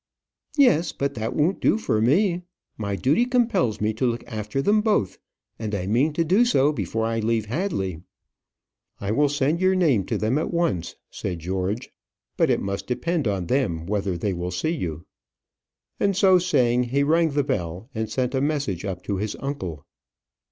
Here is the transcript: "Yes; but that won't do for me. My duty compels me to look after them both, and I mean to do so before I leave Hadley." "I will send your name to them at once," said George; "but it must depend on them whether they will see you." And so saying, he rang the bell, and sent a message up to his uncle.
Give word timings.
"Yes; 0.57 0.91
but 0.93 1.13
that 1.13 1.35
won't 1.35 1.59
do 1.61 1.77
for 1.77 2.01
me. 2.01 2.41
My 2.75 2.95
duty 2.95 3.23
compels 3.27 3.79
me 3.79 3.93
to 3.93 4.05
look 4.07 4.23
after 4.25 4.59
them 4.59 4.81
both, 4.81 5.19
and 5.59 5.75
I 5.75 5.85
mean 5.85 6.11
to 6.13 6.23
do 6.25 6.43
so 6.43 6.71
before 6.73 7.05
I 7.05 7.19
leave 7.19 7.45
Hadley." 7.45 8.01
"I 8.99 9.11
will 9.11 9.29
send 9.29 9.61
your 9.61 9.75
name 9.75 10.05
to 10.05 10.17
them 10.17 10.39
at 10.39 10.51
once," 10.51 10.95
said 11.11 11.37
George; 11.37 11.91
"but 12.35 12.49
it 12.49 12.61
must 12.61 12.87
depend 12.87 13.27
on 13.27 13.45
them 13.45 13.85
whether 13.85 14.17
they 14.17 14.33
will 14.33 14.49
see 14.49 14.71
you." 14.73 15.05
And 15.99 16.17
so 16.17 16.39
saying, 16.39 16.85
he 16.85 17.03
rang 17.03 17.29
the 17.29 17.43
bell, 17.43 17.87
and 17.93 18.09
sent 18.09 18.33
a 18.33 18.41
message 18.41 18.83
up 18.83 19.03
to 19.03 19.17
his 19.17 19.37
uncle. 19.39 19.85